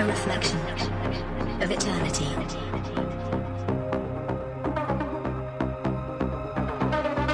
[0.00, 0.58] A reflection
[1.60, 2.24] of eternity.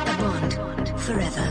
[0.02, 1.45] A bond forever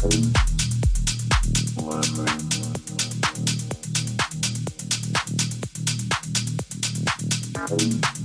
[0.00, 0.32] Thank
[7.82, 8.17] you.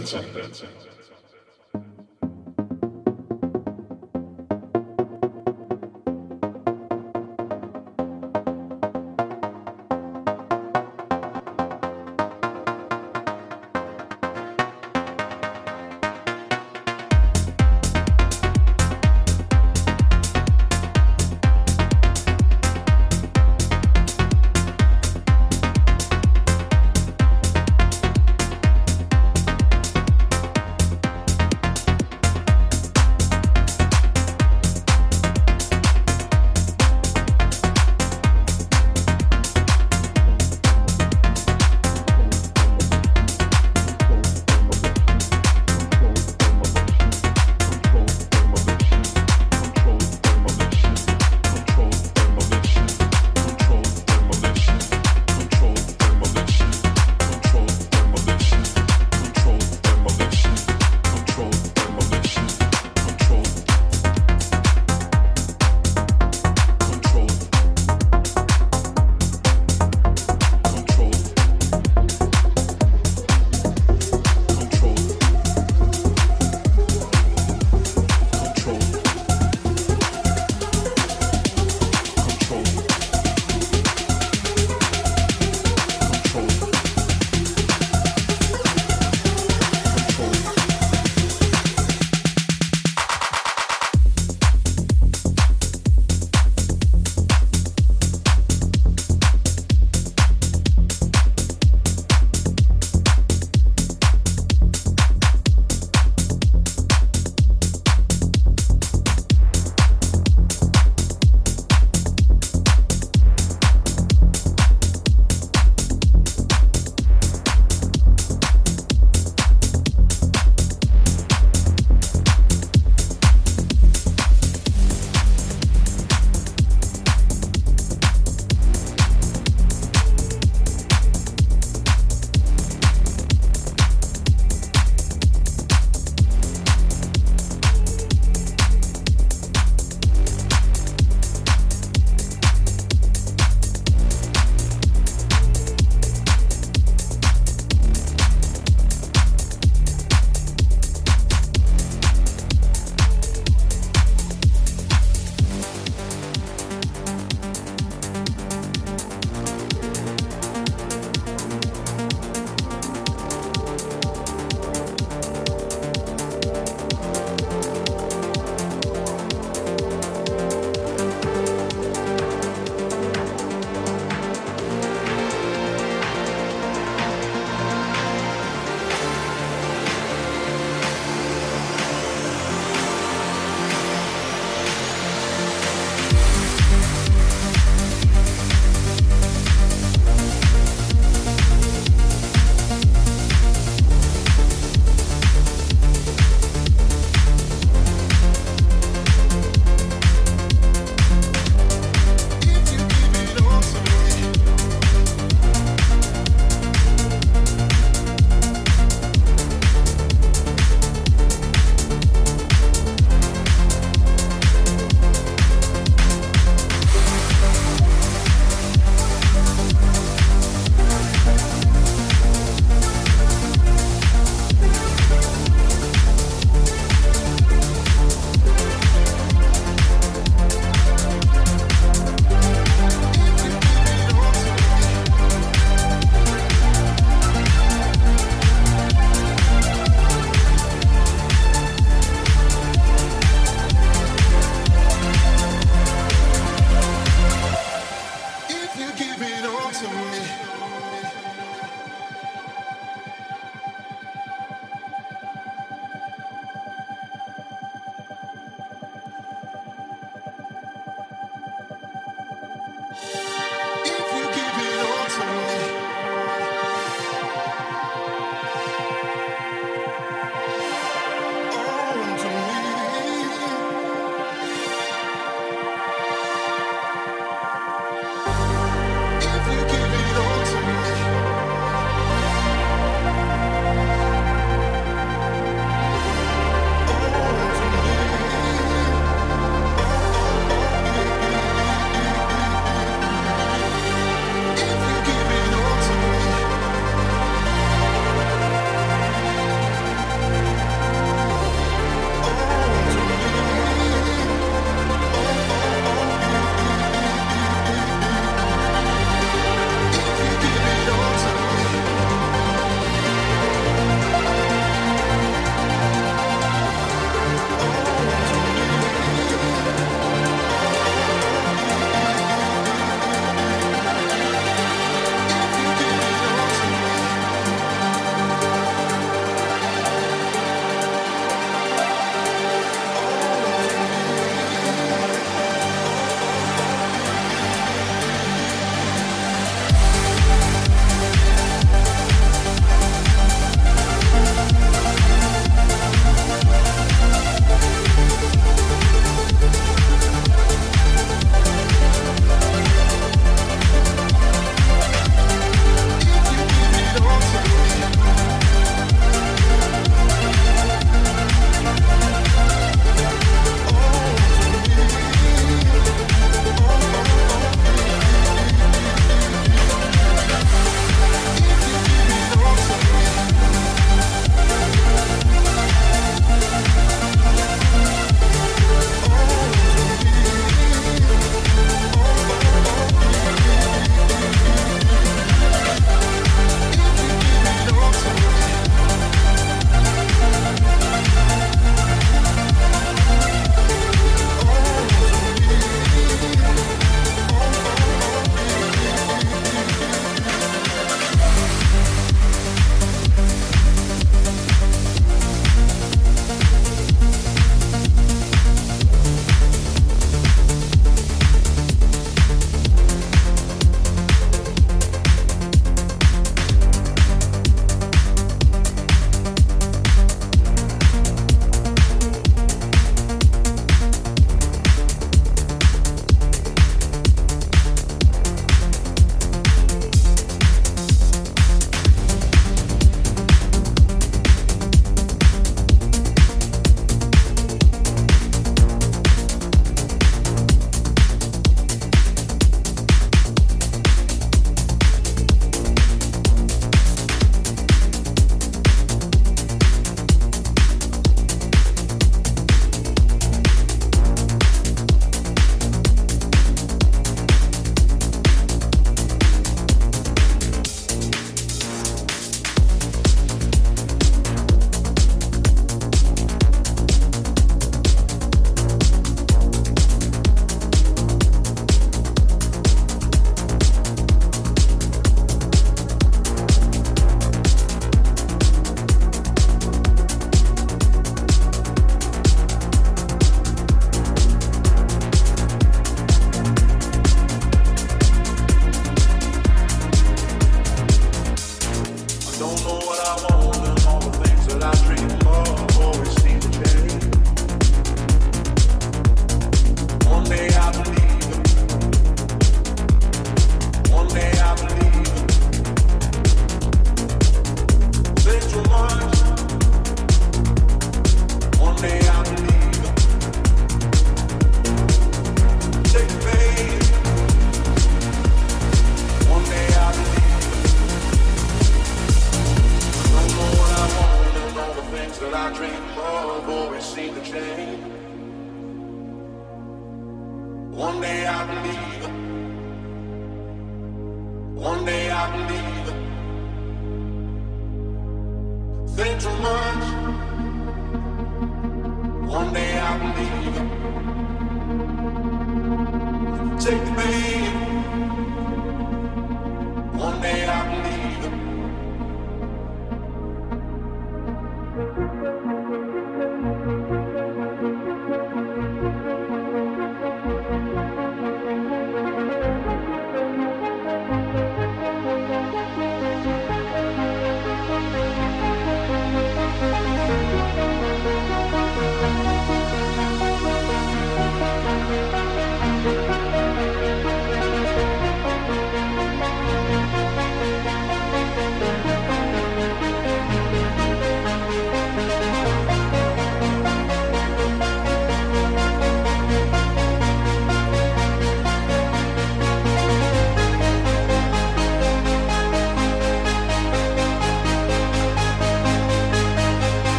[0.00, 0.24] Benson.
[0.32, 0.79] Benson.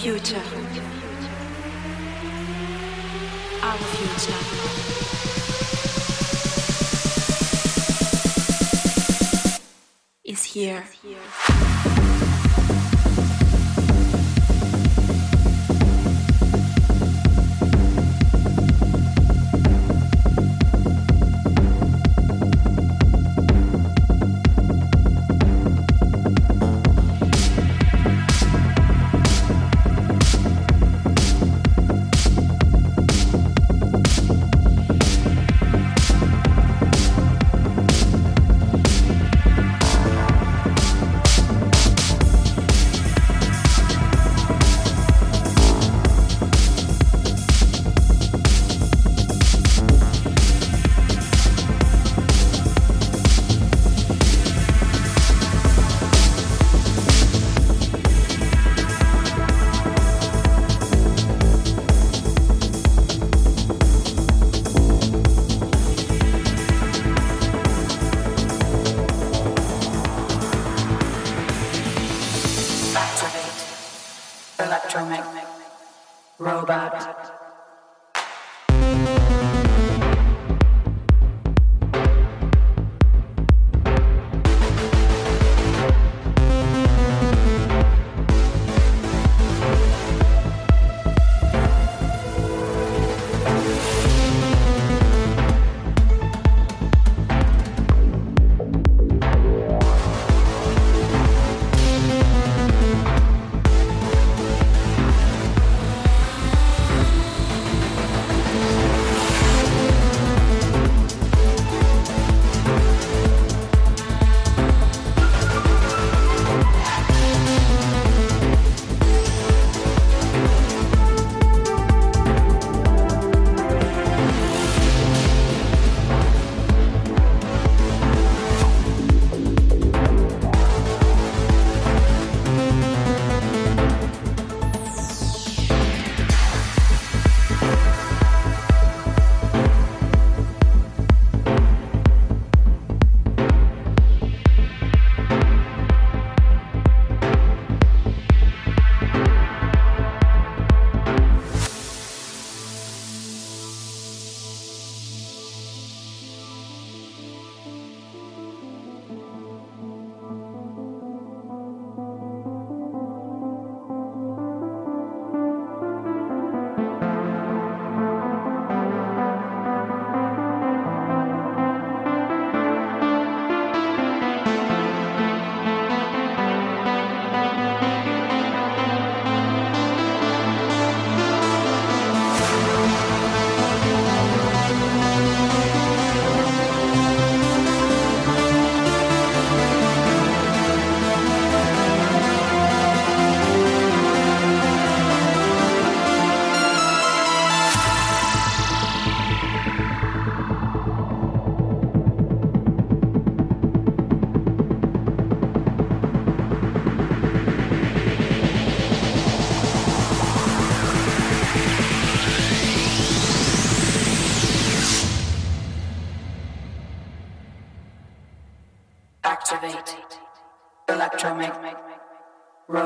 [0.00, 0.49] Future.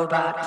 [0.05, 0.44] Robot.